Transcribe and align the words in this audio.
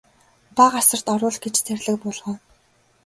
Бага 0.61 0.77
асарт 0.83 1.11
оруул 1.13 1.37
гэж 1.43 1.55
зарлиг 1.69 1.95
буулгав. 2.07 2.37